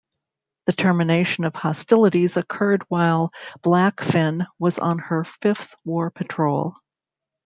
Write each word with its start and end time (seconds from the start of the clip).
The 0.65 0.73
termination 0.73 1.43
of 1.43 1.55
hostilities 1.55 2.35
occurred 2.35 2.83
while 2.87 3.31
"Blackfin" 3.59 4.47
was 4.57 4.79
on 4.79 4.97
her 4.97 5.23
fifth 5.25 5.75
war 5.85 6.09
patrol. 6.09 6.73